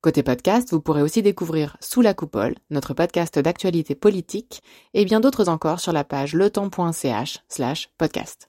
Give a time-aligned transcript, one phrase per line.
[0.00, 4.62] Côté podcast, vous pourrez aussi découvrir Sous la coupole, notre podcast d'actualité politique,
[4.94, 8.48] et bien d'autres encore sur la page letemps.ch slash podcast.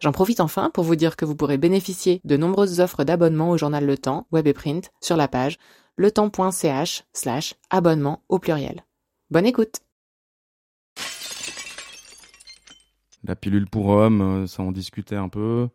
[0.00, 3.56] J'en profite enfin pour vous dire que vous pourrez bénéficier de nombreuses offres d'abonnement au
[3.56, 5.58] journal Le Temps, web et print, sur la page
[5.98, 8.84] letemps.ch slash abonnement au pluriel.
[9.30, 9.82] Bonne écoute
[13.22, 15.68] La pilule pour hommes, euh, ça en discutait un peu.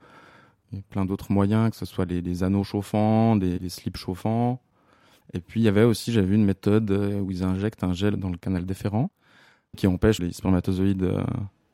[0.73, 4.59] Il y a plein d'autres moyens, que ce soit les, anneaux chauffants, les slips chauffants.
[5.34, 7.94] Et puis il y avait aussi, j'avais vu une méthode euh, où ils injectent un
[7.94, 9.10] gel dans le canal déférent
[9.76, 11.23] qui empêche les spermatozoïdes euh,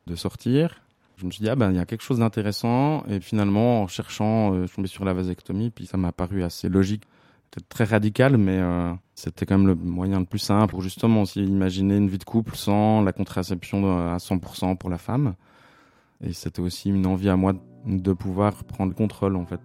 [0.07, 0.81] de sortir.
[1.17, 3.03] Je me suis dit, ah ben, il y a quelque chose d'intéressant.
[3.09, 6.43] Et finalement, en cherchant, euh, je suis tombé sur la vasectomie, puis ça m'a paru
[6.43, 7.03] assez logique.
[7.51, 8.61] C'était très radical, mais
[9.15, 12.23] c'était quand même le moyen le plus simple pour justement aussi imaginer une vie de
[12.23, 15.33] couple sans la contraception à 100% pour la femme.
[16.21, 17.53] Et c'était aussi une envie à moi
[17.87, 19.61] de pouvoir prendre le contrôle, en fait.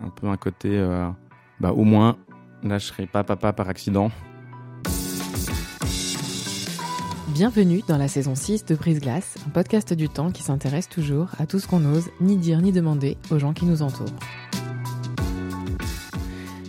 [0.00, 0.76] Un peu un côté,
[1.60, 2.16] bah, au moins,
[2.78, 4.10] Serai pas papa par accident.
[7.28, 11.28] Bienvenue dans la saison 6 de Brise Glace, un podcast du temps qui s'intéresse toujours
[11.38, 14.06] à tout ce qu'on n'ose ni dire ni demander aux gens qui nous entourent.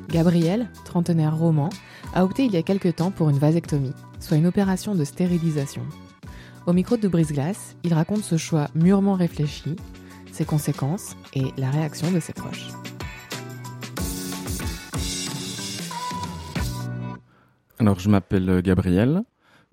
[0.10, 1.70] Gabriel, trentenaire roman,
[2.14, 5.84] a opté il y a quelque temps pour une vasectomie, soit une opération de stérilisation.
[6.66, 9.76] Au micro de Brise Glace, il raconte ce choix mûrement réfléchi,
[10.32, 12.68] ses conséquences et la réaction de ses proches.
[17.86, 19.22] Alors, je m'appelle euh, Gabriel.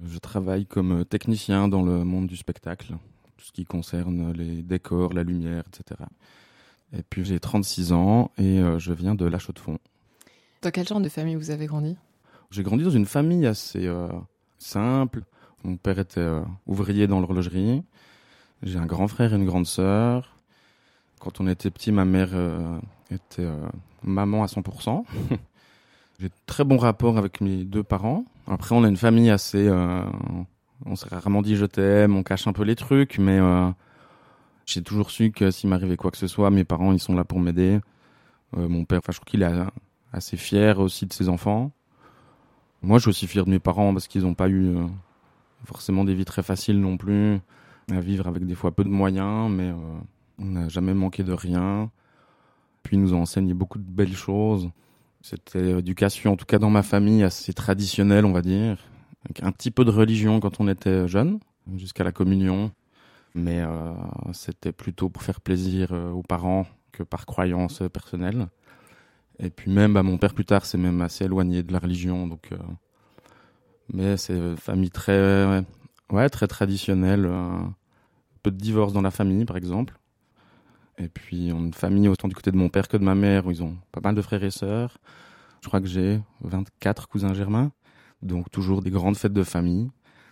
[0.04, 2.88] Je travaille comme euh, technicien dans le monde du spectacle,
[3.38, 5.98] tout ce qui concerne les décors, la lumière, etc.
[6.94, 9.78] Et puis, j'ai 36 ans et euh, je viens de La Chaux-de-Fonds.
[10.60, 11.96] Dans quel genre de famille vous avez grandi?
[12.50, 13.90] J'ai grandi dans une famille assez
[14.58, 15.22] simple.
[15.64, 16.28] Mon père était
[16.66, 17.82] ouvrier dans l'horlogerie.
[18.62, 20.36] J'ai un grand frère et une grande sœur.
[21.18, 22.28] Quand on était petit, ma mère
[23.10, 23.48] était
[24.02, 25.02] maman à 100%.
[26.22, 28.24] J'ai très bon rapport avec mes deux parents.
[28.46, 29.66] Après, on a une famille assez.
[29.66, 30.04] Euh,
[30.86, 33.68] on s'est rarement dit je t'aime, on cache un peu les trucs, mais euh,
[34.64, 37.24] j'ai toujours su que s'il m'arrivait quoi que ce soit, mes parents ils sont là
[37.24, 37.80] pour m'aider.
[38.56, 39.50] Euh, mon père, je crois qu'il est
[40.12, 41.72] assez fier aussi de ses enfants.
[42.82, 44.76] Moi, je suis aussi fier de mes parents parce qu'ils n'ont pas eu
[45.64, 47.40] forcément des vies très faciles non plus,
[47.90, 49.72] à vivre avec des fois peu de moyens, mais
[50.38, 51.90] on n'a jamais manqué de rien.
[52.84, 54.70] Puis ils nous ont enseigné beaucoup de belles choses.
[55.22, 58.76] C'était éducation, en tout cas dans ma famille, assez traditionnelle, on va dire.
[59.40, 61.38] Un petit peu de religion quand on était jeune,
[61.76, 62.72] jusqu'à la communion.
[63.34, 63.92] Mais euh,
[64.32, 68.48] c'était plutôt pour faire plaisir euh, aux parents que par croyance personnelle.
[69.38, 72.26] Et puis même, bah, mon père plus tard, c'est même assez éloigné de la religion.
[72.26, 72.58] Donc, euh,
[73.92, 75.64] mais c'est une famille très,
[76.10, 77.30] ouais, très traditionnelle.
[78.42, 79.94] peu de divorces dans la famille, par exemple.
[80.98, 83.14] Et puis, on a une famille autant du côté de mon père que de ma
[83.14, 84.98] mère, où ils ont pas mal de frères et sœurs.
[85.62, 87.72] Je crois que j'ai 24 cousins germains.
[88.20, 89.90] Donc, toujours des grandes fêtes de famille.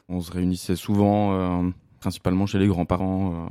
[0.09, 3.49] On se réunissait souvent, euh, principalement chez les grands-parents.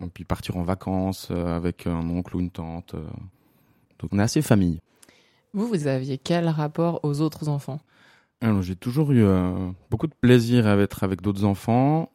[0.00, 2.94] Euh, puis partir en vacances euh, avec un oncle ou une tante.
[3.98, 4.80] Donc, on est assez famille.
[5.54, 7.80] Vous, vous aviez quel rapport aux autres enfants?
[8.40, 9.24] Alors, j'ai toujours eu
[9.90, 12.10] beaucoup de plaisir à être avec d'autres enfants.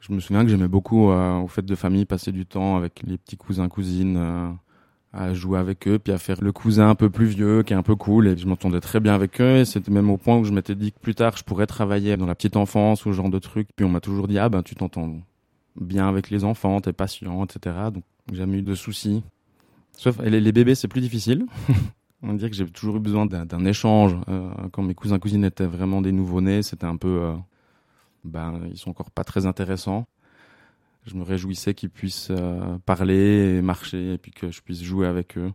[0.00, 3.02] Je me souviens que j'aimais beaucoup euh, au fait de famille passer du temps avec
[3.06, 4.48] les petits cousins cousines euh,
[5.12, 7.76] à jouer avec eux puis à faire le cousin un peu plus vieux qui est
[7.76, 10.36] un peu cool et je m'entendais très bien avec eux et c'était même au point
[10.36, 13.10] où je m'étais dit que plus tard je pourrais travailler dans la petite enfance ou
[13.10, 15.16] ce genre de trucs puis on m'a toujours dit ah ben tu t'entends
[15.80, 19.22] bien avec les enfants t'es patient etc donc j'ai jamais eu de soucis.
[19.92, 21.46] Sauf les, les bébés c'est plus difficile.
[22.22, 25.44] On va dire que j'ai toujours eu besoin d'un échange euh, quand mes cousins cousines
[25.44, 27.32] étaient vraiment des nouveaux nés c'était un peu
[28.24, 30.06] ben, ils sont encore pas très intéressants.
[31.06, 35.06] Je me réjouissais qu'ils puissent euh, parler et marcher et puis que je puisse jouer
[35.06, 35.52] avec eux.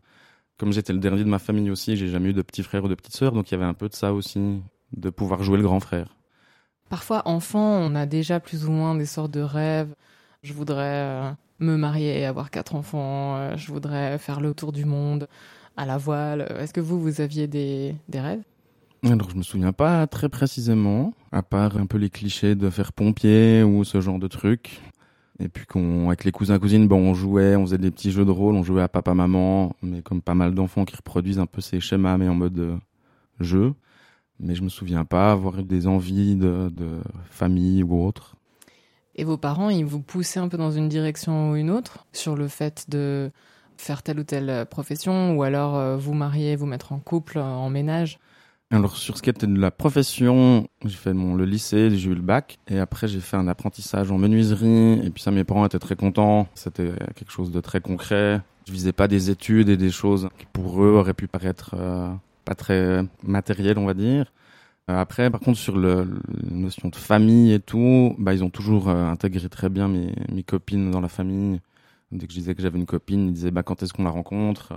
[0.58, 2.88] Comme j'étais le dernier de ma famille aussi, j'ai jamais eu de petits frères ou
[2.88, 4.62] de petites sœurs, donc il y avait un peu de ça aussi,
[4.96, 6.16] de pouvoir jouer le grand frère.
[6.90, 9.94] Parfois, enfant, on a déjà plus ou moins des sortes de rêves.
[10.44, 13.38] Je voudrais euh, me marier et avoir quatre enfants.
[13.38, 15.28] Euh, je voudrais faire le tour du monde
[15.76, 16.42] à la voile.
[16.60, 18.44] Est-ce que vous, vous aviez des, des rêves?
[19.12, 22.94] Alors je me souviens pas très précisément, à part un peu les clichés de faire
[22.94, 24.82] pompier ou ce genre de trucs.
[25.40, 28.24] Et puis qu'on, avec les cousins cousines, bon, on jouait, on faisait des petits jeux
[28.24, 31.48] de rôle, on jouait à papa maman, mais comme pas mal d'enfants qui reproduisent un
[31.48, 32.78] peu ces schémas mais en mode euh,
[33.40, 33.74] jeu.
[34.40, 38.36] Mais je me souviens pas avoir eu des envies de, de famille ou autre.
[39.16, 42.36] Et vos parents, ils vous poussaient un peu dans une direction ou une autre sur
[42.36, 43.32] le fait de
[43.78, 47.70] faire telle ou telle profession ou alors euh, vous marier, vous mettre en couple, en
[47.70, 48.20] ménage?
[48.74, 52.16] Alors sur ce qui était de la profession, j'ai fait mon, le lycée, j'ai eu
[52.16, 55.64] le bac et après j'ai fait un apprentissage en menuiserie et puis ça mes parents
[55.66, 58.42] étaient très contents, c'était quelque chose de très concret.
[58.66, 62.12] Je visais pas des études et des choses qui pour eux auraient pu paraître euh,
[62.46, 64.34] pas très matérielles on va dire.
[64.90, 66.08] Euh, après par contre sur le,
[66.42, 70.16] la notion de famille et tout, bah ils ont toujours euh, intégré très bien mes,
[70.32, 71.62] mes copines dans la famille.
[72.12, 74.10] Dès que je disais que j'avais une copine, ils disaient bah quand est-ce qu'on la
[74.10, 74.74] rencontre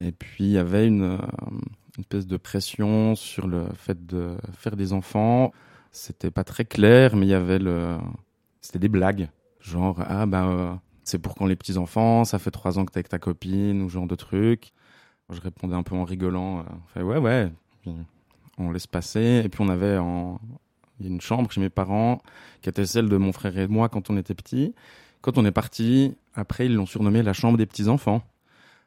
[0.00, 1.18] Et puis il y avait une
[1.96, 5.52] une espèce de pression sur le fait de faire des enfants.
[5.92, 7.98] C'était pas très clair, mais il y avait le,
[8.60, 9.28] c'était des blagues,
[9.60, 12.98] genre ah bah c'est pour quand les petits enfants, ça fait trois ans que t'es
[12.98, 14.72] avec ta copine ou genre de trucs.
[15.30, 16.62] Je répondais un peu en rigolant, euh,
[16.92, 17.52] fait ouais ouais,
[18.58, 19.42] on laisse passer.
[19.44, 20.40] Et puis on avait en,
[21.00, 22.22] une chambre chez mes parents
[22.62, 24.74] qui était celle de mon frère et moi quand on était petits.
[25.20, 28.22] Quand on est parti, après ils l'ont surnommé la chambre des petits enfants.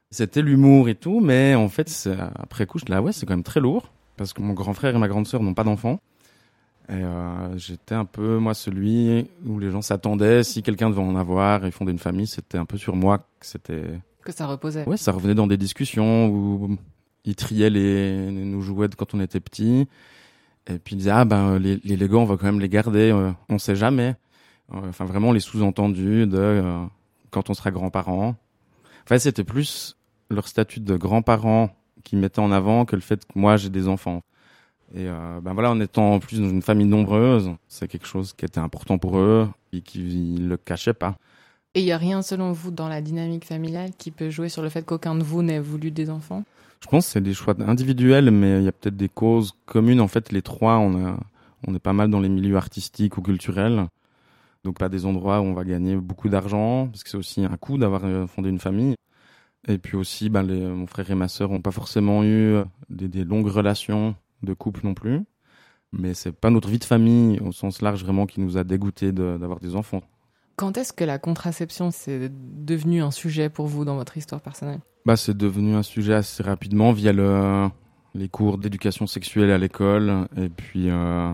[0.09, 3.43] C'était l'humour et tout, mais en fait, après coup, je là, ouais, c'est quand même
[3.43, 5.99] très lourd, parce que mon grand frère et ma grande sœur n'ont pas d'enfants.
[6.89, 11.17] Et euh, j'étais un peu, moi, celui où les gens s'attendaient, si quelqu'un devait en
[11.17, 13.99] avoir et fonder une famille, c'était un peu sur moi que c'était...
[14.23, 14.87] Que ça reposait.
[14.87, 16.77] Ouais, ça revenait dans des discussions où
[17.25, 19.87] ils triaient les, nos jouets quand on était petits.
[20.69, 23.11] Et puis ils disaient, ah ben, les, les Legos, on va quand même les garder,
[23.11, 24.15] euh, on sait jamais.
[24.73, 26.85] Euh, enfin, vraiment les sous-entendus de euh,
[27.31, 27.71] quand on sera
[29.07, 29.15] grands-parents.
[29.15, 29.95] Enfin, c'était plus
[30.29, 31.69] leur statut de grands-parents
[32.03, 34.21] qui mettaient en avant que le fait que moi j'ai des enfants.
[34.93, 38.33] Et euh, ben voilà, en étant en plus dans une famille nombreuse, c'est quelque chose
[38.33, 41.17] qui était important pour eux et qu'ils le cachaient pas.
[41.75, 44.61] Et il y a rien selon vous dans la dynamique familiale qui peut jouer sur
[44.61, 46.43] le fait qu'aucun de vous n'ait voulu des enfants?
[46.81, 49.99] Je pense que c'est des choix individuels, mais il y a peut-être des causes communes.
[49.99, 51.19] En fait, les trois, on, a,
[51.67, 53.87] on est pas mal dans les milieux artistiques ou culturels.
[54.67, 57.55] Donc pas des endroits où on va gagner beaucoup d'argent, parce que c'est aussi un
[57.55, 58.95] coût d'avoir euh, fondé une famille.
[59.65, 62.65] Et puis aussi, ben, les, mon frère et ma sœur n'ont pas forcément eu euh,
[62.89, 65.21] des, des, longues relations de couple non plus.
[65.93, 69.13] Mais c'est pas notre vie de famille au sens large vraiment qui nous a dégoûté
[69.13, 70.01] d'avoir des enfants.
[70.57, 74.81] Quand est-ce que la contraception c'est devenu un sujet pour vous dans votre histoire personnelle?
[75.05, 77.69] Bah c'est devenu un sujet assez rapidement via le,
[78.15, 81.31] les cours d'éducation sexuelle à l'école et puis euh,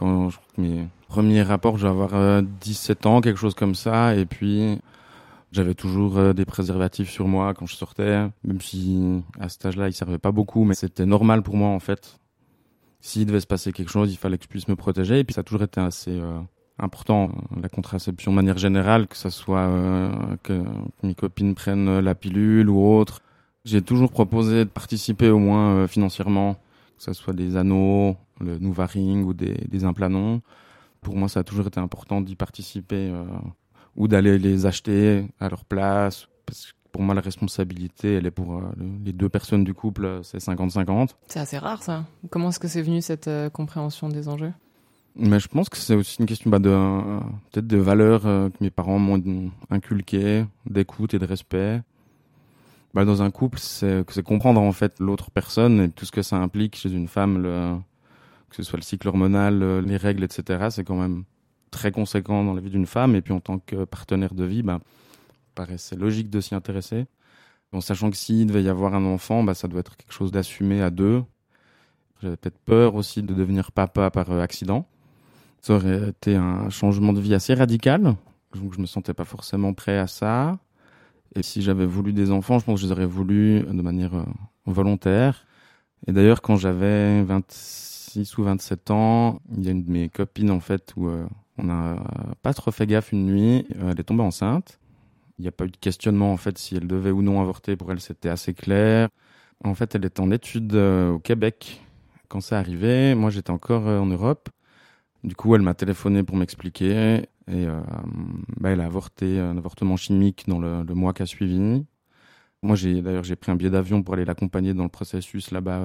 [0.00, 4.16] quand je, mes premiers rapports, je vais avoir euh, 17 ans, quelque chose comme ça
[4.16, 4.78] et puis
[5.52, 9.88] j'avais toujours euh, des préservatifs sur moi quand je sortais, même si à cet âge-là,
[9.88, 12.18] ils servaient pas beaucoup, mais c'était normal pour moi en fait.
[13.00, 15.20] S'il devait se passer quelque chose, il fallait que je puisse me protéger.
[15.20, 16.38] Et puis ça a toujours été assez euh,
[16.78, 17.30] important,
[17.60, 20.10] la contraception de manière générale, que ce soit euh,
[20.42, 20.62] que
[21.02, 23.20] mes copines prennent la pilule ou autre.
[23.64, 26.54] J'ai toujours proposé de participer au moins euh, financièrement,
[26.96, 30.42] que ce soit des anneaux, le Nouvaring ou des, des implanons.
[31.00, 33.12] Pour moi, ça a toujours été important d'y participer
[33.96, 36.28] ou d'aller les acheter à leur place.
[36.46, 38.62] Parce que pour moi, la responsabilité, elle est pour euh,
[39.04, 41.10] les deux personnes du couple, euh, c'est 50-50.
[41.28, 42.04] C'est assez rare, ça.
[42.30, 44.52] Comment est-ce que c'est venu cette euh, compréhension des enjeux?
[45.16, 47.20] Mais je pense que c'est aussi une question bah, de euh,
[47.52, 51.82] peut-être de valeurs euh, que mes parents m'ont inculquées, d'écoute et de respect.
[52.94, 56.36] Bah, dans un couple, c'est comprendre en fait l'autre personne et tout ce que ça
[56.36, 57.76] implique chez une femme, le,
[58.50, 60.68] que ce soit le cycle hormonal, les règles, etc.
[60.70, 61.24] C'est quand même
[61.70, 63.14] très conséquent dans la vie d'une femme.
[63.14, 64.80] Et puis en tant que partenaire de vie, bah,
[65.54, 67.06] paraissait logique de s'y intéresser.
[67.72, 70.32] En sachant que s'il devait y avoir un enfant, bah, ça doit être quelque chose
[70.32, 71.22] d'assumé à deux.
[72.22, 74.86] J'avais peut-être peur aussi de devenir papa par euh, accident.
[75.62, 78.16] Ça aurait été un changement de vie assez radical.
[78.54, 80.58] Donc je me sentais pas forcément prêt à ça.
[81.36, 84.14] Et si j'avais voulu des enfants, je pense que je les aurais voulu de manière
[84.14, 84.24] euh,
[84.66, 85.46] volontaire.
[86.06, 90.50] Et d'ailleurs, quand j'avais 26 ou 27 ans, il y a une de mes copines,
[90.50, 91.26] en fait, où euh,
[91.58, 92.02] on n'a
[92.42, 93.66] pas trop fait gaffe une nuit.
[93.76, 94.78] Euh, elle est tombée enceinte.
[95.38, 97.76] Il n'y a pas eu de questionnement en fait si elle devait ou non avorter.
[97.76, 99.08] Pour elle, c'était assez clair.
[99.64, 101.80] En fait, elle était en études euh, au Québec
[102.28, 103.14] quand ça arrivait.
[103.14, 104.48] Moi, j'étais encore en Europe.
[105.24, 107.66] Du coup, elle m'a téléphoné pour m'expliquer et
[108.58, 111.84] bah, elle a avorté un avortement chimique dans le, mois qui a suivi.
[112.62, 115.80] Moi, j'ai d'ailleurs j'ai pris un billet d'avion pour aller l'accompagner dans le processus là-bas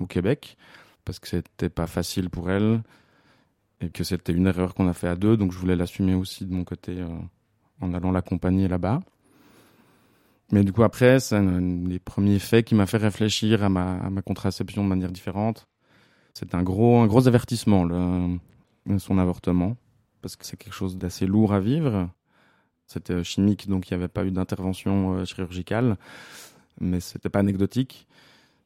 [0.00, 0.56] au Québec
[1.04, 2.82] parce que c'était pas facile pour elle
[3.80, 6.44] et que c'était une erreur qu'on a fait à deux, donc je voulais l'assumer aussi
[6.44, 7.08] de mon côté euh,
[7.80, 9.00] en allant l'accompagner là-bas.
[10.52, 14.22] Mais du coup après, c'est un des premiers faits qui m'a fait réfléchir à ma,
[14.22, 15.66] contraception de manière différente.
[16.34, 17.88] C'est un gros, un gros avertissement,
[18.98, 19.76] son avortement,
[20.22, 22.10] parce que c'est quelque chose d'assez lourd à vivre.
[22.86, 25.96] C'était chimique, donc il n'y avait pas eu d'intervention euh, chirurgicale,
[26.80, 28.08] mais c'était pas anecdotique.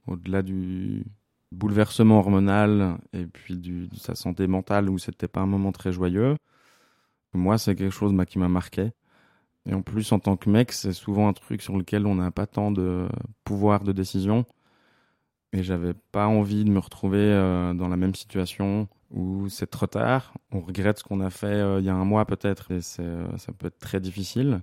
[0.07, 1.05] Au-delà du,
[1.55, 6.37] bouleversement hormonal et puis de sa santé mentale où c'était pas un moment très joyeux.
[7.33, 8.93] Moi, c'est quelque chose bah, qui m'a marqué.
[9.67, 12.31] Et en plus, en tant que mec, c'est souvent un truc sur lequel on n'a
[12.31, 13.09] pas tant de
[13.45, 14.45] pouvoir de décision.
[15.53, 19.87] Et j'avais pas envie de me retrouver euh, dans la même situation où c'est trop
[19.87, 20.35] tard.
[20.51, 23.39] On regrette ce qu'on a fait euh, il y a un mois peut-être et euh,
[23.39, 24.63] ça peut être très difficile.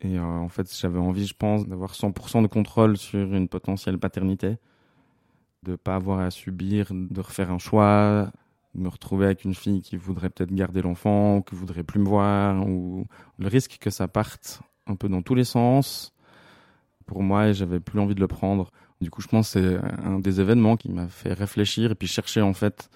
[0.00, 4.56] Et en fait, j'avais envie, je pense, d'avoir 100% de contrôle sur une potentielle paternité,
[5.62, 8.30] de pas avoir à subir, de refaire un choix,
[8.74, 12.00] de me retrouver avec une fille qui voudrait peut-être garder l'enfant ou qui voudrait plus
[12.00, 13.06] me voir, ou
[13.38, 16.14] le risque que ça parte un peu dans tous les sens.
[17.06, 18.70] Pour moi, j'avais plus envie de le prendre.
[19.00, 22.08] Du coup, je pense que c'est un des événements qui m'a fait réfléchir et puis
[22.08, 22.90] chercher en fait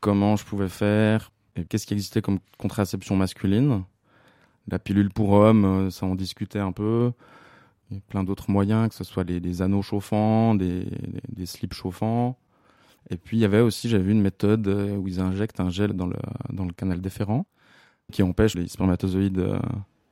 [0.00, 3.84] comment je pouvais faire et qu'est-ce qui existait comme contraception masculine.
[4.68, 7.12] La pilule pour homme, euh, ça en discutait un peu.
[7.90, 10.86] A plein d'autres moyens, que ce soit les, anneaux chauffants, des,
[11.46, 12.38] slips chauffants.
[13.10, 15.70] Et puis il y avait aussi, j'avais vu une méthode euh, où ils injectent un
[15.70, 16.16] gel dans le,
[16.52, 17.46] dans le canal déférent
[18.12, 19.58] qui empêche les spermatozoïdes euh,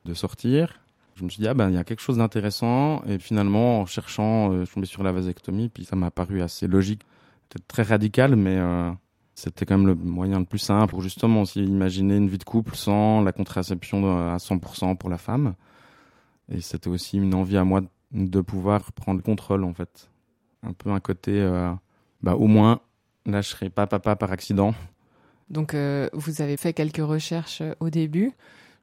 [0.05, 0.79] de sortir
[1.15, 3.01] je me suis dit, ah ben, il y a quelque chose d'intéressant.
[3.07, 6.43] Et finalement, en cherchant, euh, je suis tombé sur la vasectomie, puis ça m'a paru
[6.43, 7.01] assez logique.
[7.49, 8.59] Peut-être très radical, mais
[9.33, 12.43] c'était quand même le moyen le plus simple pour justement aussi imaginer une vie de
[12.43, 15.55] couple sans la contraception à 100% pour la femme.
[16.51, 20.09] Et c'était aussi une envie à moi de pouvoir prendre le contrôle, en fait.
[20.63, 21.71] Un peu un côté, euh,
[22.21, 22.79] bah, au moins,
[23.25, 24.73] là, je serais pas papa par accident.
[25.49, 25.75] Donc,
[26.13, 28.33] vous avez fait quelques recherches au début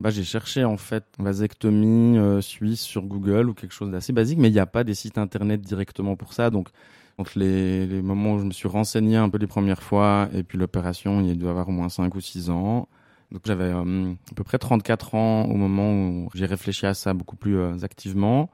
[0.00, 4.38] bah, j'ai cherché en fait vasectomie euh, suisse sur Google ou quelque chose d'assez basique,
[4.38, 6.50] mais il n'y a pas des sites internet directement pour ça.
[6.50, 6.68] Donc,
[7.16, 10.42] entre les, les, moments où je me suis renseigné un peu les premières fois et
[10.42, 12.88] puis l'opération, il doit avoir au moins 5 ou 6 ans.
[13.34, 17.14] Donc j'avais euh, à peu près 34 ans au moment où j'ai réfléchi à ça
[17.14, 18.48] beaucoup plus euh, activement.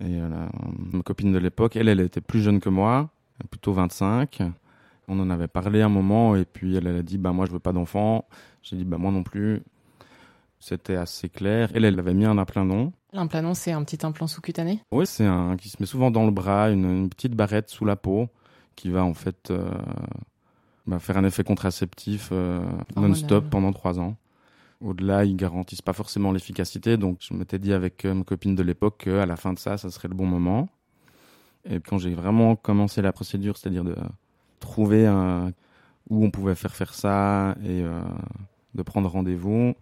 [0.00, 3.10] Et ma copine de l'époque, elle, elle était plus jeune que moi,
[3.50, 4.42] plutôt 25.
[5.06, 7.52] On en avait parlé un moment et puis elle, elle a dit bah moi je
[7.52, 8.26] veux pas d'enfant.
[8.62, 9.62] J'ai dit bah moi non plus.
[10.58, 11.70] C'était assez clair.
[11.74, 12.92] Elle, elle avait mis un implanon.
[13.12, 14.80] L'implanon, c'est un petit implant sous-cutané?
[14.92, 17.96] Oui, c'est un qui se met souvent dans le bras, une, petite barrette sous la
[17.96, 18.28] peau
[18.76, 19.70] qui va en fait euh,
[20.86, 22.64] bah, faire un effet contraceptif euh,
[22.96, 24.16] non-stop pendant trois ans.
[24.80, 28.62] Au-delà, ils garantissent pas forcément l'efficacité, donc je m'étais dit avec euh, ma copine de
[28.62, 30.68] l'époque qu'à la fin de ça, ça serait le bon moment.
[31.68, 33.94] Et quand j'ai vraiment commencé la procédure, c'est-à-dire de
[34.58, 35.52] trouver un,
[36.10, 37.84] où on pouvait faire faire ça et
[38.74, 39.74] de prendre rendez-vous,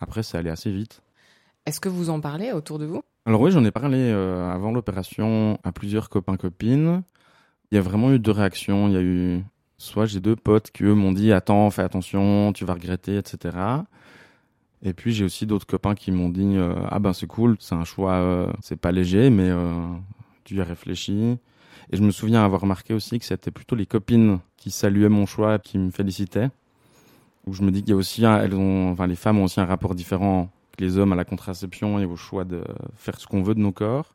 [0.00, 1.02] après, ça allait assez vite.
[1.66, 3.02] Est-ce que vous en parlez autour de vous?
[3.26, 7.02] Alors oui, j'en ai parlé euh, avant l'opération à plusieurs copains-copines.
[7.70, 8.88] Il y a vraiment eu deux réactions.
[8.88, 9.44] Il y a eu
[9.78, 13.56] soit j'ai deux potes qui eux m'ont dit attends, fais attention, tu vas regretter, etc.
[14.82, 17.74] Et puis j'ai aussi d'autres copains qui m'ont dit euh, ah ben c'est cool, c'est
[17.74, 19.50] un choix, euh, c'est pas léger, mais
[20.44, 21.38] tu y as réfléchi.
[21.90, 25.26] Et je me souviens avoir remarqué aussi que c'était plutôt les copines qui saluaient mon
[25.26, 26.50] choix, qui me félicitaient
[27.48, 29.60] où je me dis qu'il y a aussi, elles ont, enfin, les femmes ont aussi
[29.60, 32.62] un rapport différent que les hommes à la contraception et au choix de
[32.94, 34.14] faire ce qu'on veut de nos corps.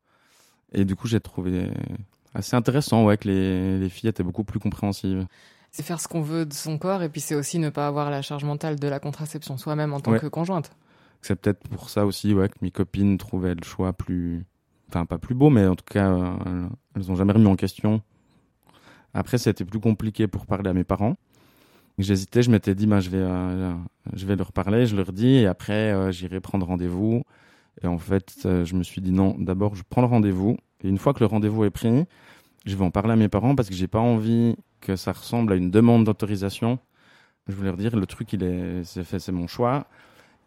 [0.72, 1.70] Et du coup, j'ai trouvé
[2.34, 5.26] assez intéressant, ouais, que les, les filles étaient beaucoup plus compréhensives.
[5.72, 8.12] C'est faire ce qu'on veut de son corps et puis c'est aussi ne pas avoir
[8.12, 10.72] la charge mentale de la contraception soi-même en tant que conjointe.
[11.24, 14.46] C'est peut-être pour ça aussi, ouais, que mes copines trouvaient le choix plus,
[14.90, 18.02] enfin pas plus beau, mais en tout cas, euh, elles ont jamais remis en question.
[19.14, 21.16] Après, c'était plus compliqué pour parler à mes parents
[21.98, 23.74] J'hésitais, je m'étais dit, bah, je, vais, euh,
[24.14, 27.24] je vais leur parler, je leur dis, et après, euh, j'irai prendre rendez-vous.
[27.82, 30.58] Et en fait, je me suis dit, non, d'abord, je prends le rendez-vous.
[30.84, 32.06] Et une fois que le rendez-vous est pris,
[32.66, 35.54] je vais en parler à mes parents parce que j'ai pas envie que ça ressemble
[35.54, 36.80] à une demande d'autorisation.
[37.48, 39.88] Je voulais leur dire, le truc, il est, c'est fait, c'est mon choix.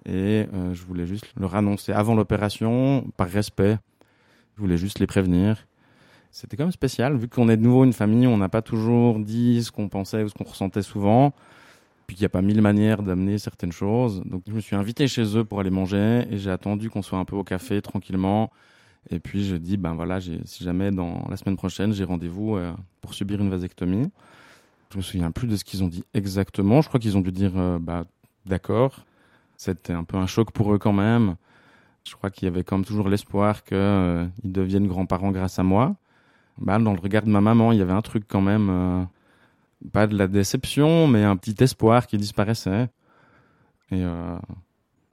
[0.05, 3.79] Et je voulais juste leur annoncer avant l'opération, par respect.
[4.57, 5.67] Je voulais juste les prévenir.
[6.31, 9.19] C'était quand même spécial, vu qu'on est de nouveau une famille, on n'a pas toujours
[9.19, 11.33] dit ce qu'on pensait ou ce qu'on ressentait souvent,
[12.07, 14.23] puis qu'il n'y a pas mille manières d'amener certaines choses.
[14.27, 17.19] Donc je me suis invité chez eux pour aller manger et j'ai attendu qu'on soit
[17.19, 18.51] un peu au café tranquillement.
[19.11, 22.73] Et puis je dis, ben voilà, si jamais dans la semaine prochaine j'ai rendez-vous euh,
[23.01, 24.11] pour subir une vasectomie.
[24.93, 26.81] Je me souviens plus de ce qu'ils ont dit exactement.
[26.81, 28.05] Je crois qu'ils ont dû dire, euh, bah
[28.47, 29.05] d'accord.
[29.57, 31.37] C'était un peu un choc pour eux quand même.
[32.05, 35.97] Je crois qu'il y avait comme toujours l'espoir qu'ils euh, deviennent grands-parents grâce à moi
[36.59, 39.05] bah, dans le regard de ma maman, il y avait un truc quand même, euh,
[39.93, 42.89] pas de la déception, mais un petit espoir qui disparaissait.
[43.91, 44.39] Et euh,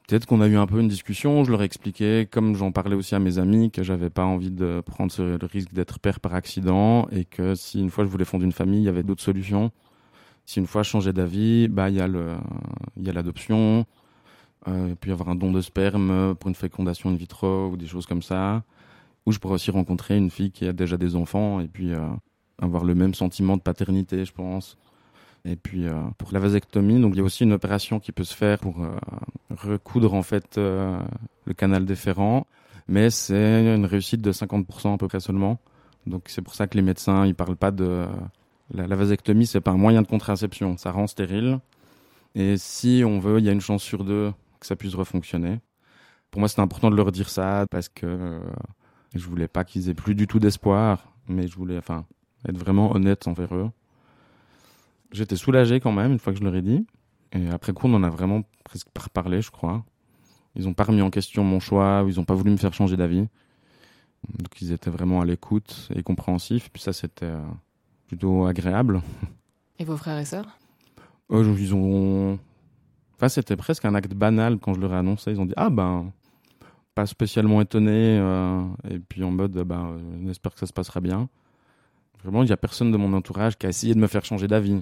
[0.07, 2.95] peut-être qu'on a eu un peu une discussion, je leur ai expliqué, comme j'en parlais
[2.95, 6.33] aussi à mes amis, que j'avais pas envie de prendre le risque d'être père par
[6.35, 9.23] accident et que si une fois je voulais fonder une famille, il y avait d'autres
[9.23, 9.71] solutions.
[10.45, 12.35] Si une fois je changeais d'avis, bah il y a le,
[12.97, 13.85] il y a l'adoption,
[14.67, 18.21] euh, avoir un don de sperme pour une fécondation in vitro ou des choses comme
[18.21, 18.63] ça
[19.25, 22.07] où je pourrais aussi rencontrer une fille qui a déjà des enfants et puis euh,
[22.61, 24.77] avoir le même sentiment de paternité, je pense.
[25.45, 28.23] Et puis euh, pour la vasectomie, donc il y a aussi une opération qui peut
[28.23, 28.95] se faire pour euh,
[29.49, 30.97] recoudre en fait euh,
[31.45, 32.47] le canal déférent,
[32.87, 35.59] mais c'est une réussite de 50% à peu près seulement.
[36.07, 38.05] Donc c'est pour ça que les médecins ils parlent pas de
[38.73, 41.59] la, la vasectomie, c'est pas un moyen de contraception, ça rend stérile.
[42.35, 45.59] Et si on veut, il y a une chance sur deux que ça puisse refonctionner.
[46.31, 48.39] Pour moi, c'est important de leur dire ça parce que euh,
[49.13, 52.05] je voulais pas qu'ils aient plus du tout d'espoir, mais je voulais, enfin,
[52.47, 53.69] être vraiment honnête envers eux.
[55.13, 56.85] J'étais soulagé quand même une fois que je leur ai dit.
[57.31, 59.85] Et après coup, on en a vraiment presque parlé, je crois.
[60.55, 62.97] Ils ont pas remis en question mon choix, ils ont pas voulu me faire changer
[62.97, 63.27] d'avis.
[64.27, 66.69] Donc ils étaient vraiment à l'écoute et compréhensifs.
[66.71, 67.41] Puis ça, c'était euh,
[68.07, 69.01] plutôt agréable.
[69.79, 70.57] Et vos frères et sœurs?
[71.31, 72.39] Euh, Ils ont.
[73.15, 75.31] Enfin, c'était presque un acte banal quand je leur ai annoncé.
[75.31, 76.11] Ils ont dit Ah ben,
[76.95, 78.17] pas spécialement étonné.
[78.19, 81.29] Euh, et puis en mode Ben, on espère que ça se passera bien.
[82.23, 84.47] Vraiment, il n'y a personne de mon entourage qui a essayé de me faire changer
[84.47, 84.81] d'avis.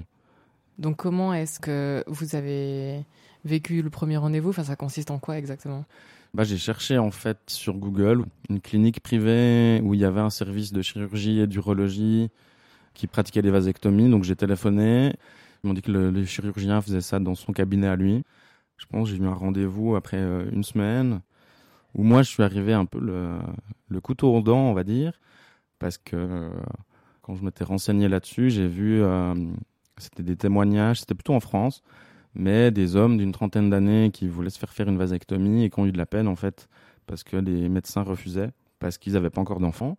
[0.78, 3.04] Donc comment est-ce que vous avez
[3.44, 4.50] vécu le premier rendez-vous?
[4.50, 5.84] Enfin, ça consiste en quoi exactement?
[6.34, 10.30] Bah, J'ai cherché en fait sur Google une clinique privée où il y avait un
[10.30, 12.30] service de chirurgie et d'urologie
[12.94, 14.08] qui pratiquait des vasectomies.
[14.10, 15.14] Donc j'ai téléphoné.
[15.62, 18.24] Ils m'ont dit que le, chirurgien faisait ça dans son cabinet à lui.
[18.78, 21.20] Je pense j'ai eu un rendez-vous après euh, une semaine
[21.94, 23.38] où moi je suis arrivé un peu le,
[23.88, 25.12] le couteau aux dents, on va dire,
[25.78, 26.50] parce que euh,
[27.20, 29.34] quand je m'étais renseigné là-dessus, j'ai vu euh,
[29.98, 31.82] c'était des témoignages, c'était plutôt en France,
[32.34, 35.80] mais des hommes d'une trentaine d'années qui voulaient se faire faire une vasectomie et qui
[35.80, 36.68] ont eu de la peine en fait
[37.06, 39.98] parce que les médecins refusaient parce qu'ils n'avaient pas encore d'enfants.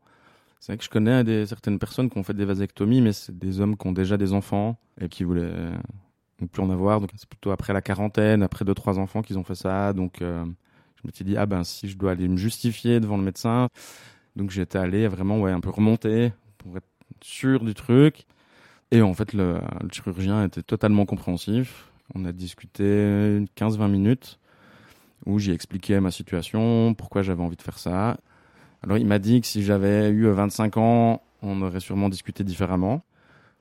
[0.60, 3.38] C'est vrai que je connais des, certaines personnes qui ont fait des vasectomies, mais c'est
[3.38, 5.52] des hommes qui ont déjà des enfants et qui voulaient
[6.40, 7.00] ne plus en avoir.
[7.00, 9.94] Donc c'est plutôt après la quarantaine, après deux trois enfants qu'ils ont fait ça.
[9.94, 10.46] Donc euh,
[10.96, 13.68] je me suis dit ah ben si je dois aller me justifier devant le médecin,
[14.36, 16.88] donc j'étais allé vraiment ouais un peu remonter pour être
[17.22, 18.26] sûr du truc.
[18.94, 19.60] Et en fait le,
[19.92, 21.90] chirurgien était totalement compréhensif.
[22.14, 22.84] On a discuté
[23.58, 24.40] 15-20 minutes
[25.26, 28.18] où j'ai expliqué ma situation, pourquoi j'avais envie de faire ça.
[28.84, 33.02] Alors il m'a dit que si j'avais eu 25 ans, on aurait sûrement discuté différemment.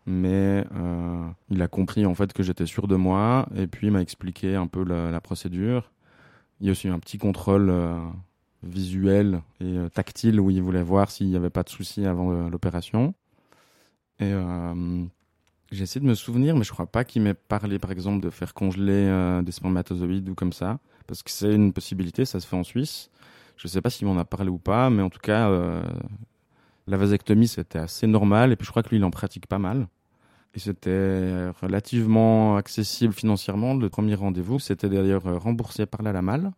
[0.05, 3.91] Mais euh, il a compris en fait que j'étais sûr de moi et puis il
[3.91, 5.91] m'a expliqué un peu la, procédure.
[6.61, 7.97] Il y a aussi un petit contrôle euh,
[8.65, 12.51] visuel et euh, tactile où il voulait voir s'il n'y avait pas de soucis avant
[12.51, 13.15] l'opération.
[14.21, 14.31] Et
[15.81, 18.55] essayé de me souvenir, mais je crois pas qu'il m'ait parlé par exemple de faire
[18.55, 22.57] congeler euh, des spermatozoïdes ou comme ça, parce que c'est une possibilité, ça se fait
[22.57, 23.11] en Suisse.
[23.57, 25.83] Je sais pas s'il m'en a parlé ou pas, mais en tout cas, euh,
[26.87, 28.53] la vasectomie, c'était assez normal.
[28.53, 29.87] Et puis, je crois que lui, il en pratique pas mal.
[30.55, 33.75] Et c'était relativement accessible financièrement.
[33.75, 36.53] Le premier rendez-vous, c'était d'ailleurs remboursé par la LAMAL.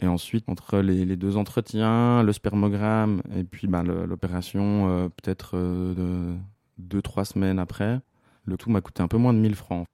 [0.00, 6.34] Et ensuite, entre les, deux entretiens, le spermogramme et puis bah, l'opération, euh, peut-être de
[6.78, 8.00] deux, trois semaines après,
[8.46, 9.86] le tout m'a coûté un peu moins de 1000 francs.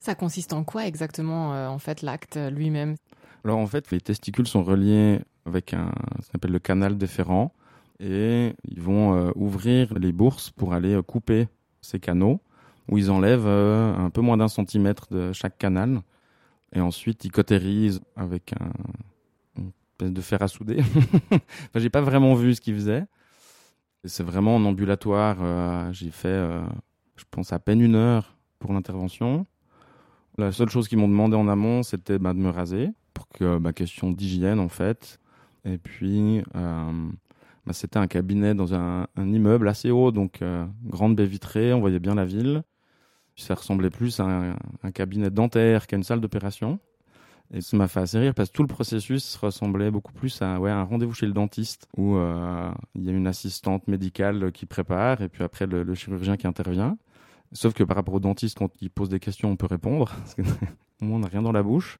[0.00, 2.96] Ça consiste en quoi exactement, euh, en fait, l'acte lui-même?
[3.44, 5.90] Alors, en fait, les testicules sont reliés avec un,
[6.20, 7.52] ce qu'on appelle le canal déférent
[8.00, 11.48] et ils vont euh, ouvrir les bourses pour aller euh, couper
[11.80, 12.40] ces canaux
[12.88, 16.00] où ils enlèvent euh, un peu moins d'un centimètre de chaque canal
[16.72, 18.70] et ensuite ils cautérisent avec un
[20.00, 20.80] une espèce de fer à souder.
[21.32, 21.40] enfin,
[21.76, 23.04] j'ai pas vraiment vu ce qu'ils faisaient.
[24.04, 25.38] C'est vraiment en ambulatoire.
[25.40, 26.62] Euh, j'ai fait, euh,
[27.18, 29.46] je pense, à peine une heure pour l'intervention.
[30.38, 33.58] La seule chose qu'ils m'ont demandé en amont, c'était bah, de me raser pour que,
[33.58, 35.18] bah, question d'hygiène en fait.
[35.64, 37.10] Et puis, euh,
[37.66, 41.80] bah, c'était un cabinet dans un, immeuble assez haut, donc euh, grande baie vitrée, on
[41.80, 42.62] voyait bien la ville.
[43.36, 46.80] Ça ressemblait plus à un, cabinet dentaire qu'à une salle d'opération.
[47.52, 50.56] Et ça m'a fait assez rire parce que tout le processus ressemblait beaucoup plus à
[50.56, 55.22] un rendez-vous chez le dentiste où euh, il y a une assistante médicale qui prépare
[55.22, 56.98] et puis après le, chirurgien qui intervient.
[57.52, 60.34] Sauf que par rapport au dentiste, quand il pose des questions, on peut répondre parce
[60.34, 60.42] que
[61.00, 61.98] on n'a rien dans la bouche.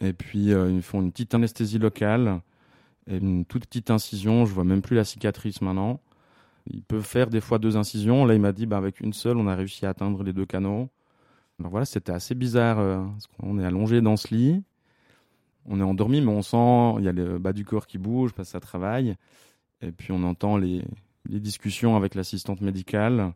[0.00, 2.40] Et puis euh, ils font une petite anesthésie locale
[3.06, 4.44] et une toute petite incision.
[4.44, 6.00] Je vois même plus la cicatrice maintenant.
[6.66, 8.26] Ils peuvent faire des fois deux incisions.
[8.26, 10.46] Là, il m'a dit, bah, avec une seule, on a réussi à atteindre les deux
[10.46, 10.90] canaux.
[11.58, 12.78] Alors voilà, c'était assez bizarre.
[12.78, 13.04] Euh,
[13.38, 14.62] qu'on est allongé dans ce lit.
[15.66, 18.32] On est endormi, mais on sent, il y a le bas du corps qui bouge
[18.32, 19.16] parce que ça travaille.
[19.82, 20.82] Et puis on entend les
[21.26, 23.32] discussions avec l'assistante médicale.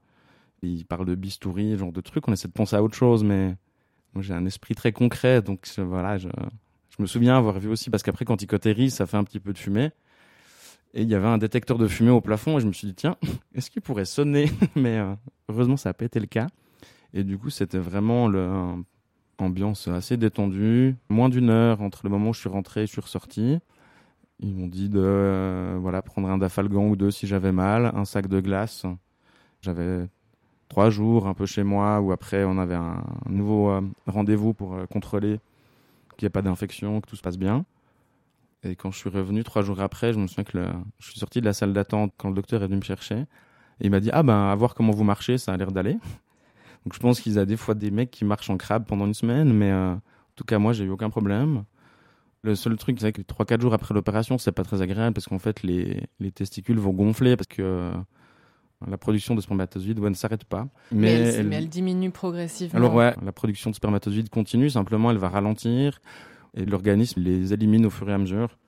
[0.64, 2.26] Il parle de bistouri, genre de trucs.
[2.28, 3.56] On essaie de penser à autre chose, mais
[4.20, 5.42] j'ai un esprit très concret.
[5.42, 6.28] Donc voilà, je,
[6.98, 9.52] me souviens avoir vu aussi, parce qu'après, quand il cautérise, ça fait un petit peu
[9.52, 9.90] de fumée.
[10.94, 12.94] Et il y avait un détecteur de fumée au plafond, et je me suis dit,
[12.94, 13.16] tiens,
[13.54, 14.50] est-ce qu'il pourrait sonner?
[14.76, 15.14] Mais euh,
[15.48, 16.46] heureusement, ça n'a pas été le cas.
[17.12, 18.76] Et du coup, c'était vraiment le,
[19.38, 20.96] ambiance assez détendue.
[21.08, 23.58] Moins d'une heure entre le moment où je suis rentré et je suis ressorti.
[24.40, 28.04] Ils m'ont dit de euh, voilà prendre un dafalgan ou deux si j'avais mal, un
[28.04, 28.84] sac de glace.
[29.60, 30.08] J'avais
[30.68, 34.74] trois jours un peu chez moi, où après on avait un, nouveau euh, rendez-vous pour
[34.74, 35.40] euh, contrôler
[36.16, 37.64] qu'il n'y ait pas d'infection, que tout se passe bien.
[38.62, 40.58] Et quand je suis revenu trois jours après, je me souviens que
[40.98, 43.16] je suis sorti de la salle d'attente quand le docteur est venu me chercher.
[43.80, 45.94] Et il m'a dit Ah ben, à voir comment vous marchez, ça a l'air d'aller.
[46.84, 49.06] Donc je pense qu'il y a des fois des mecs qui marchent en crabe pendant
[49.06, 50.00] une semaine, mais euh, en
[50.36, 51.64] tout cas, moi, j'ai eu aucun problème.
[52.42, 55.38] Le seul truc, c'est que 3-4 jours après l'opération, c'est pas très agréable parce qu'en
[55.38, 57.90] fait, les, les, testicules vont gonfler parce que
[58.86, 60.68] la production de spermatozoïdes ne s'arrête pas.
[60.92, 62.78] Mais, elle, elle, diminue progressivement.
[62.78, 66.00] Alors ouais, la production de spermatozoïdes continue, simplement elle va ralentir
[66.54, 68.58] et l'organisme les élimine au fur et à mesure.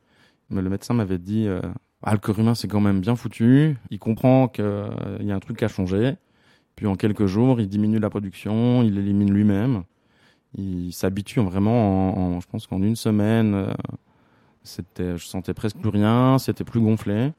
[0.51, 1.61] Mais le médecin m'avait dit, euh,
[2.03, 5.35] ah, le corps humain c'est quand même bien foutu, il comprend qu'il euh, y a
[5.35, 6.15] un truc à changer,
[6.77, 9.83] puis en quelques jours il diminue la production, il élimine lui-même,
[10.55, 13.73] il s'habitue vraiment, en, je pense qu'en une semaine, euh,
[14.63, 17.33] c'était, je sentais presque plus rien, c'était plus gonflé.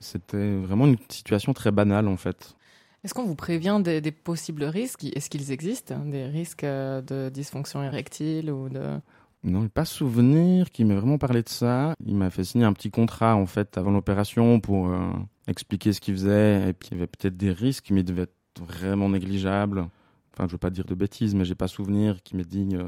[0.00, 2.56] C'était vraiment une situation très banale en fait.
[3.04, 5.04] Est-ce qu'on vous prévient des, possibles risques?
[5.04, 8.98] Est-ce qu'ils existent Des risques euh, de dysfonction érectile ou de...
[9.42, 11.94] Non, pas souvenir qu'il m'ait vraiment parlé de ça.
[12.04, 15.10] Il m'a fait signer un petit contrat en fait avant l'opération pour euh,
[15.46, 18.22] expliquer ce qu'il faisait et puis il y avait peut-être des risques mais il devait
[18.22, 19.88] être vraiment négligeable.
[20.34, 22.84] Enfin, je veux pas dire de bêtises, mais j'ai pas souvenir qu'il m'ait dit euh,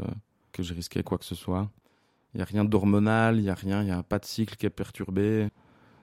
[0.52, 1.70] que je risquais quoi que ce soit.
[2.34, 4.56] Il y a rien d'hormonal, il y a rien, il y a pas de cycle
[4.56, 5.48] qui est perturbé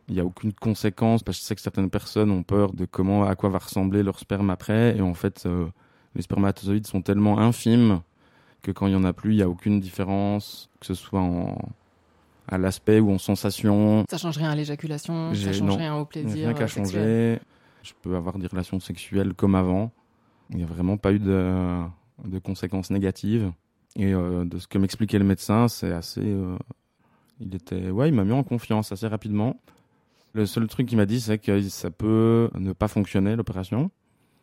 [0.09, 2.85] il n'y a aucune conséquence parce que je sais que certaines personnes ont peur de
[2.85, 5.67] comment à quoi va ressembler leur sperme après et en fait euh,
[6.15, 8.01] les spermatozoïdes sont tellement infimes
[8.63, 11.21] que quand il y en a plus il n'y a aucune différence que ce soit
[11.21, 11.57] en
[12.51, 14.03] à l'aspect ou en sensation.
[14.09, 17.39] Ça change rien à l'éjaculation ça change rien au plaisir rien qu'à changer
[17.83, 19.91] je peux avoir des relations sexuelles comme avant.
[20.49, 21.81] Il n'y a vraiment pas eu de,
[22.25, 23.51] de conséquences négatives.
[23.95, 26.57] Et euh, de ce que m'expliquait le médecin c'est assez euh,
[27.39, 29.59] il était ouais il m'a mis en confiance assez rapidement
[30.33, 33.91] le seul truc qu'il m'a dit, c'est que ça peut ne pas fonctionner l'opération.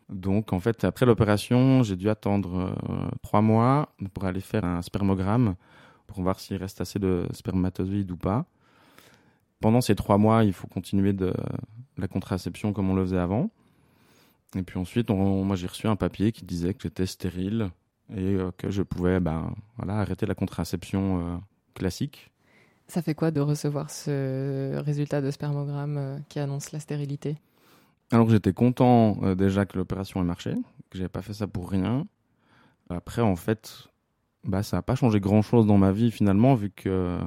[0.09, 4.81] Donc en fait, après l'opération, j'ai dû attendre euh, trois mois pour aller faire un
[4.81, 5.55] spermogramme
[6.07, 8.45] pour voir s'il reste assez de spermatozoïdes ou pas.
[9.59, 11.33] Pendant ces trois mois, il faut continuer de
[11.97, 13.49] la contraception comme on le faisait avant.
[14.55, 17.69] Et puis ensuite, moi j'ai reçu un papier qui disait que j'étais stérile
[18.15, 19.53] et euh, que je pouvais ben,
[19.87, 21.37] arrêter la contraception euh,
[21.73, 22.31] classique.
[22.87, 27.37] Ça fait quoi de recevoir ce résultat de spermogramme euh, qui annonce la stérilité?
[28.11, 30.53] Alors j'étais content euh, déjà que l'opération ait marché,
[30.89, 32.05] que j'avais pas fait ça pour rien.
[32.89, 33.89] Après en fait,
[34.45, 37.19] bah ça n'a pas changé grand chose dans ma vie finalement vu que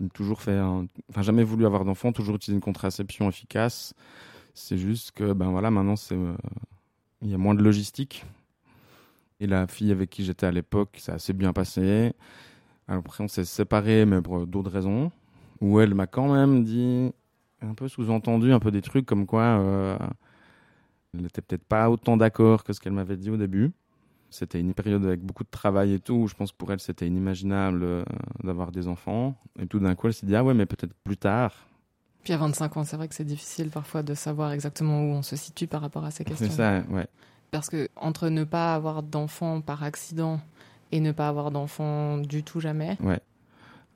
[0.00, 3.94] j'ai toujours fait, enfin jamais voulu avoir d'enfant, toujours utilisé une contraception efficace.
[4.54, 6.34] C'est juste que ben voilà maintenant c'est euh,
[7.22, 8.24] il y a moins de logistique.
[9.40, 12.12] Et la fille avec qui j'étais à l'époque, ça a assez bien passé.
[12.88, 15.10] Après, on s'est séparés, mais pour d'autres raisons.
[15.60, 17.12] Où elle m'a quand même dit,
[17.60, 19.96] un peu sous-entendu, un peu des trucs comme quoi euh,
[21.14, 23.72] elle n'était peut-être pas autant d'accord que ce qu'elle m'avait dit au début.
[24.30, 26.26] C'était une période avec beaucoup de travail et tout.
[26.26, 28.04] je pense que pour elle, c'était inimaginable euh,
[28.42, 29.34] d'avoir des enfants.
[29.58, 31.52] Et tout d'un coup, elle s'est dit, ah ouais, mais peut-être plus tard.
[32.24, 35.22] Puis à 25 ans, c'est vrai que c'est difficile parfois de savoir exactement où on
[35.22, 36.46] se situe par rapport à ces questions.
[36.46, 37.06] C'est ça, ouais.
[37.50, 40.40] Parce que entre ne pas avoir d'enfants par accident
[40.92, 42.96] et ne pas avoir d'enfant du tout jamais.
[43.00, 43.20] Ouais.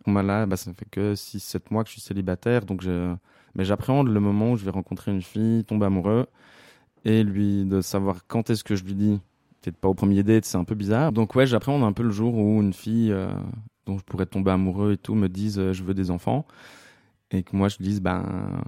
[0.06, 3.14] Bah là, bah, ça fait que 6-7 mois que je suis célibataire, donc je...
[3.54, 6.26] mais j'appréhende le moment où je vais rencontrer une fille, tomber amoureux,
[7.04, 9.20] et lui de savoir quand est-ce que je lui dis.
[9.62, 11.10] Peut-être pas au premier date, c'est un peu bizarre.
[11.10, 13.28] Donc ouais, j'appréhende un peu le jour où une fille euh,
[13.86, 16.46] dont je pourrais tomber amoureux et tout me dise euh, je veux des enfants,
[17.32, 18.62] et que moi je dise ben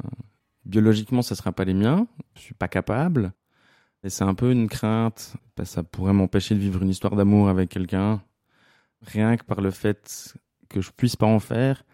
[0.65, 3.33] biologiquement ça sera pas les miens, je suis pas capable,
[4.05, 7.49] et c'est un peu une crainte, que ça pourrait m'empêcher de vivre une histoire d'amour
[7.49, 8.23] avec quelqu'un,
[9.03, 10.35] rien que par le fait
[10.69, 11.85] que je puisse pas en faire.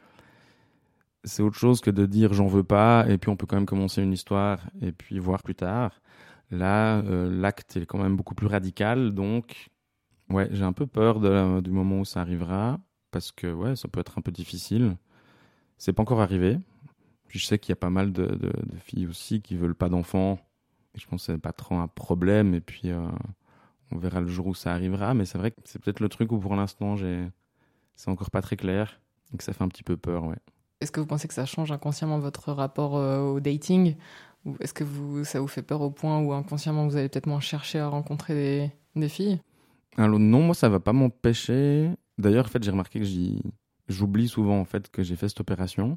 [1.25, 3.67] C'est autre chose que de dire j'en veux pas, et puis on peut quand même
[3.67, 6.01] commencer une histoire, et puis voir plus tard.
[6.51, 9.71] Là, euh, l'acte est quand même beaucoup plus radical, donc
[10.29, 11.21] ouais, j'ai un peu peur
[11.63, 12.79] du moment où ça arrivera,
[13.11, 14.97] parce que ouais, ça peut être un peu difficile.
[15.79, 16.59] C'est pas encore arrivé.
[17.29, 19.89] Je sais qu'il y a pas mal de, de, de filles aussi qui veulent pas
[19.89, 20.39] d'enfants
[20.95, 22.55] je pense que c'est pas trop un problème.
[22.55, 23.07] Et puis, euh,
[23.91, 25.15] on verra le jour où ça arrivera.
[25.15, 27.27] Mais c'est vrai que c'est peut-être le truc où pour l'instant, j'ai...
[27.97, 29.01] c'est encore pas très clair.
[29.33, 30.39] Et que ça fait un petit peu peur, ouais.
[30.81, 33.97] Est-ce que vous pensez que ça change inconsciemment votre rapport euh, au dating?
[34.45, 37.27] Ou est-ce que vous, ça vous fait peur au point où inconsciemment vous allez peut-être
[37.27, 39.41] moins chercher à rencontrer des, des filles?
[39.97, 41.91] Alors non, moi ça va pas m'empêcher.
[42.19, 43.07] D'ailleurs, en fait, j'ai remarqué que
[43.89, 45.97] j'oublie souvent en fait que j'ai fait cette opération.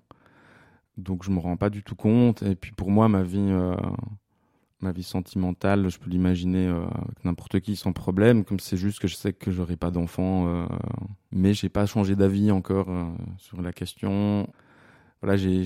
[0.95, 2.41] Donc je me rends pas du tout compte.
[2.43, 3.75] Et puis pour moi, ma vie, euh,
[4.81, 6.85] ma vie sentimentale, je peux l'imaginer euh,
[7.23, 10.65] n'importe qui sans problème, comme c'est juste que je sais que j'aurai pas d'enfant, euh,
[11.31, 13.05] mais j'ai pas changé d'avis encore euh,
[13.37, 14.47] sur la question.
[15.21, 15.63] Voilà, j'ai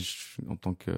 [0.50, 0.92] en tant que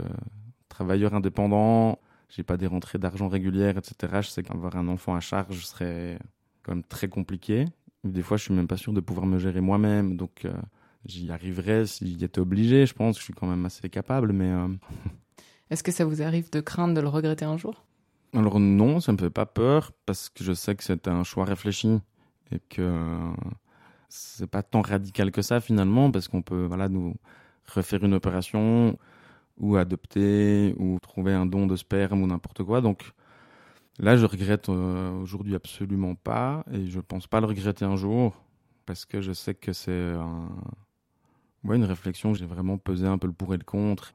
[0.69, 1.99] travailleur indépendant,
[2.30, 4.21] j'ai pas des rentrées d'argent régulières, etc.
[4.21, 6.19] Je sais qu'avoir un enfant à charge serait
[6.63, 7.65] quand même très compliqué.
[8.04, 10.54] Des fois, je suis même pas sûr de pouvoir me gérer moi-même, donc euh,
[11.06, 12.86] j'y arriverais s'il était obligé.
[12.86, 14.49] Je pense que je suis quand même assez capable, mais.
[14.49, 14.67] Euh,
[15.69, 17.86] Est-ce que ça vous arrive de craindre de le regretter un jour?
[18.34, 21.46] Alors non, ça me fait pas peur parce que je sais que c'était un choix
[21.46, 22.00] réfléchi
[22.52, 23.32] et que
[24.10, 27.15] c'est pas tant radical que ça finalement parce qu'on peut voilà nous
[27.67, 28.98] refaire une opération
[29.60, 32.82] ou adopter ou trouver un don de sperme ou n'importe quoi.
[32.82, 33.13] Donc
[34.00, 38.36] là, je regrette euh, aujourd'hui absolument pas et je pense pas le regretter un jour
[38.86, 40.50] parce que je sais que c'est un...
[41.72, 44.13] une réflexion que j'ai vraiment pesé un peu le pour et le contre.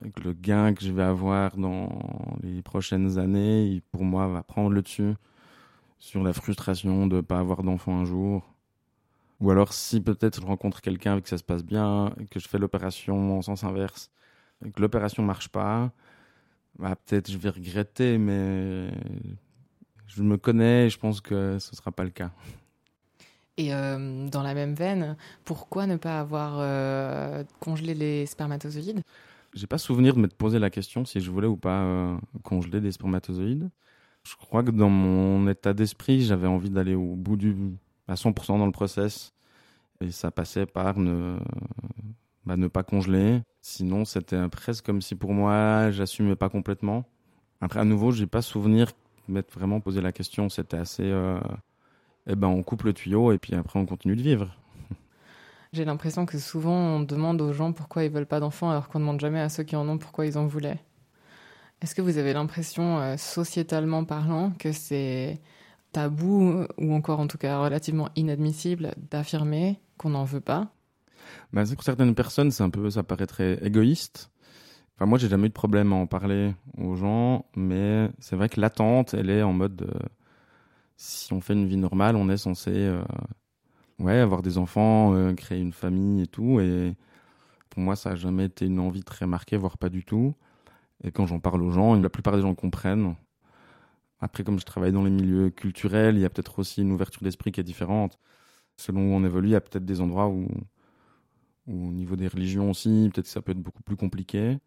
[0.00, 1.90] Que le gain que je vais avoir dans
[2.42, 5.14] les prochaines années, pour moi, va prendre le dessus
[5.98, 8.54] sur la frustration de ne pas avoir d'enfant un jour.
[9.40, 12.48] Ou alors si peut-être je rencontre quelqu'un et que ça se passe bien, que je
[12.48, 14.10] fais l'opération en sens inverse,
[14.74, 15.92] que l'opération marche pas,
[16.78, 18.90] bah, peut-être je vais regretter, mais
[20.06, 22.30] je me connais et je pense que ce sera pas le cas.
[23.56, 29.02] Et euh, dans la même veine, pourquoi ne pas avoir euh, congelé les spermatozoïdes?
[29.54, 32.80] J'ai pas souvenir de m'être posé la question si je voulais ou pas euh, congeler
[32.80, 33.70] des spermatozoïdes.
[34.24, 37.56] Je crois que dans mon état d'esprit, j'avais envie d'aller au bout du
[38.06, 39.32] à 100% dans le process
[40.00, 41.36] et ça passait par ne
[42.44, 43.42] bah, ne pas congeler.
[43.60, 47.04] Sinon, c'était presque comme si pour moi, j'assumais pas complètement.
[47.60, 48.92] Après, à nouveau, j'ai pas souvenir
[49.28, 50.48] de m'être vraiment posé la question.
[50.48, 51.38] C'était assez, euh,
[52.26, 54.56] eh ben, on coupe le tuyau et puis après, on continue de vivre.
[55.72, 58.98] J'ai l'impression que souvent, on demande aux gens pourquoi ils veulent pas d'enfants, alors qu'on
[58.98, 60.80] demande jamais à ceux qui en ont pourquoi ils en voulaient.
[61.80, 65.40] Est-ce que vous avez l'impression, euh, sociétalement parlant, que c'est
[65.92, 70.72] tabou ou encore en tout cas relativement inadmissible d'affirmer qu'on n'en veut pas?
[71.52, 74.30] Bah, pour certaines personnes, un peu, ça paraîtrait égoïste.
[74.96, 78.48] Enfin, moi, j'ai jamais eu de problème à en parler aux gens, mais c'est vrai
[78.48, 80.08] que l'attente, elle est en mode, euh,
[80.96, 83.02] si on fait une vie normale, on est censé, euh,
[84.00, 86.60] ouais, avoir des enfants, euh, créer une famille et tout.
[86.60, 86.94] Et
[87.70, 90.34] pour moi, ça a jamais été une envie très marquée, voire pas du tout.
[91.04, 93.14] Et quand j'en parle aux gens, la plupart des gens comprennent.
[94.20, 97.22] Après, comme je travaille dans les milieux culturels, il y a peut-être aussi une ouverture
[97.22, 98.18] d'esprit qui est différente.
[98.76, 100.48] Selon où on évolue, il y a peut-être des endroits où
[101.66, 104.58] au niveau des religions aussi, peut-être ça peut être beaucoup plus compliqué.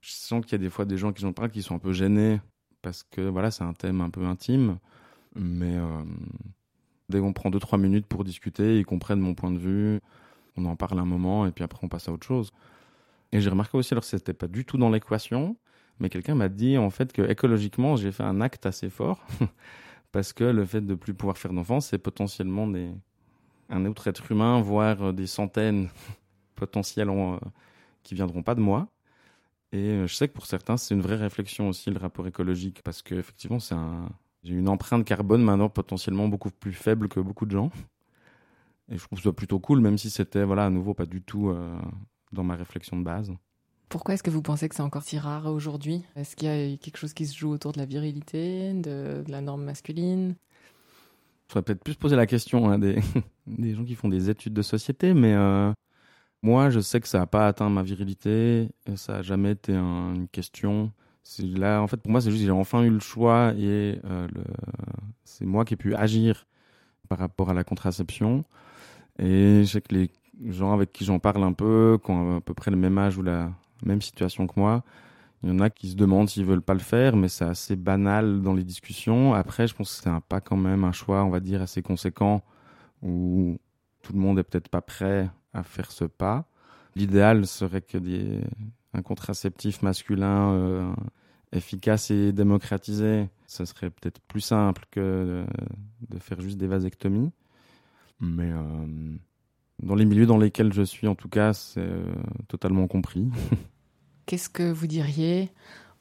[0.00, 1.78] Je sens qu'il y a des fois des gens qui sont pas qui sont un
[1.78, 2.40] peu gênés
[2.82, 4.78] parce que voilà, c'est un thème un peu intime,
[5.34, 6.02] mais euh,
[7.08, 10.00] dès qu'on prend 2-3 minutes pour discuter, ils comprennent mon point de vue,
[10.56, 12.52] on en parle un moment et puis après on passe à autre chose.
[13.32, 15.56] Et j'ai remarqué aussi, alors c'était pas du tout dans l'équation,
[16.00, 19.24] mais quelqu'un m'a dit en fait que écologiquement j'ai fait un acte assez fort
[20.12, 22.90] parce que le fait de plus pouvoir faire d'enfants, c'est potentiellement des,
[23.68, 25.88] un autre être humain, voire euh, des centaines
[26.54, 27.38] potentiels en, euh,
[28.02, 28.88] qui viendront pas de moi.
[29.72, 32.82] Et euh, je sais que pour certains, c'est une vraie réflexion aussi, le rapport écologique,
[32.82, 34.08] parce que effectivement, c'est un...
[34.48, 37.70] j'ai une empreinte carbone maintenant potentiellement beaucoup plus faible que beaucoup de gens.
[38.90, 41.54] Et je trouve ça plutôt cool, même si c'était, voilà, à nouveau, pas du tout
[42.32, 43.30] dans ma réflexion de base.
[43.88, 46.04] Pourquoi est-ce que vous pensez que c'est encore si rare aujourd'hui?
[46.14, 49.40] Est-ce qu'il y a quelque chose qui se joue autour de la virilité, de la
[49.40, 50.34] norme masculine?
[51.48, 53.00] Je faudrait peut-être plus poser la question hein, des,
[53.46, 55.72] des gens qui font des études de société, mais euh,
[56.42, 59.72] moi, je sais que ça n'a pas atteint ma virilité, et ça n'a jamais été
[59.74, 60.92] une question.
[61.38, 64.28] Là, en fait, pour moi, c'est juste j'ai enfin eu le choix et euh,
[65.24, 66.46] c'est moi qui ai pu agir
[67.08, 68.44] par rapport à la contraception.
[69.18, 70.10] Et je sais que les
[70.46, 73.18] gens avec qui j'en parle un peu, qui ont à peu près le même âge
[73.18, 73.52] ou la
[73.84, 74.84] même situation que moi,
[75.42, 77.76] il y en a qui se demandent s'ils veulent pas le faire, mais c'est assez
[77.76, 79.34] banal dans les discussions.
[79.34, 81.82] Après, je pense que c'est un pas quand même un choix, on va dire, assez
[81.82, 82.42] conséquent
[83.02, 83.58] où
[84.02, 86.46] tout le monde est peut-être pas prêt à faire ce pas.
[86.96, 88.40] L'idéal serait que des,
[88.98, 90.92] un contraceptif masculin euh,
[91.52, 95.44] efficace et démocratisé, ce serait peut-être plus simple que
[96.08, 97.30] de, faire juste des vasectomies.
[98.20, 99.16] Mais euh,
[99.82, 102.12] dans les milieux dans lesquels je suis, en tout cas, c'est euh,
[102.48, 103.28] totalement compris.
[104.26, 105.50] Qu'est-ce que vous diriez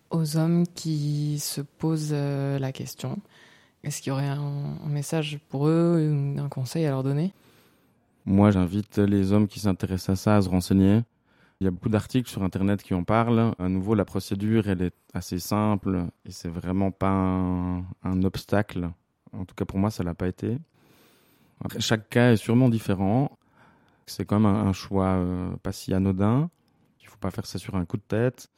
[0.10, 3.20] aux hommes qui se posent euh, la question?
[3.84, 7.32] Est-ce qu'il y aurait un, message pour eux, un conseil à leur donner?
[8.26, 11.04] Moi, j'invite les hommes qui s'intéressent à ça à se renseigner.
[11.60, 13.54] Il y a beaucoup d'articles sur Internet qui en parlent.
[13.58, 18.92] À nouveau, la procédure, elle est assez simple et c'est vraiment pas un, obstacle.
[19.34, 20.58] En tout cas, pour moi, ça l'a pas été.
[21.80, 23.38] chaque cas est sûrement différent.
[24.06, 26.50] C'est quand même un, choix euh, pas si anodin
[27.18, 28.50] faut pas faire ça sur un coup de tête.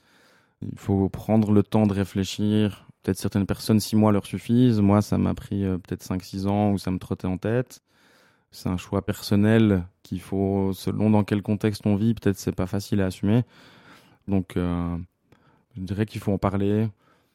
[0.61, 2.87] Il faut prendre le temps de réfléchir.
[3.01, 4.81] Peut-être certaines personnes, six mois leur suffisent.
[4.81, 7.81] Moi, ça m'a pris euh, peut-être cinq, six ans où ça me trottait en tête.
[8.51, 12.65] C'est un choix personnel qu'il faut, selon dans quel contexte on vit, peut-être c'est pas
[12.65, 13.43] facile à assumer.
[14.27, 14.97] Donc, euh,
[15.75, 16.87] je dirais qu'il faut en parler.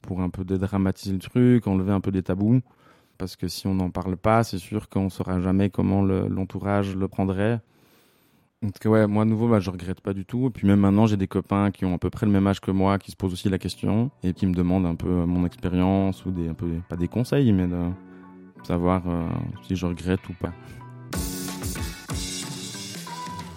[0.02, 2.60] pour un peu dédramatiser le truc, enlever un peu des tabous.
[3.16, 6.94] Parce que si on n'en parle pas, c'est sûr qu'on ne saura jamais comment l'entourage
[6.94, 7.60] le, prendrait.
[8.60, 10.48] Donc ouais, moi à nouveau, bah, je regrette pas du tout.
[10.48, 12.60] Et puis même maintenant, j'ai des copains qui ont à peu près le même âge
[12.60, 15.46] que moi, qui se posent aussi la question et qui me demandent un peu mon
[15.46, 17.90] expérience ou des, un peu, pas des conseils, mais de
[18.62, 19.26] savoir euh,
[19.62, 20.52] si je regrette ou pas.